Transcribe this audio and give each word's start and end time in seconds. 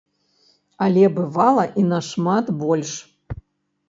Але 0.85 1.03
бывала 1.17 1.65
і 1.81 1.83
нашмат 1.89 2.45
больш. 2.63 2.91